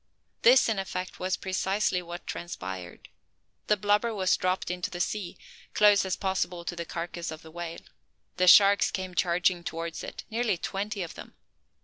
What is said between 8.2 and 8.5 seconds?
the